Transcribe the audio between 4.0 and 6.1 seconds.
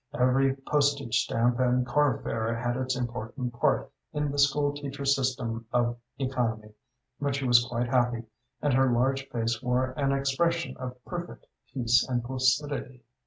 in the school teacher's system of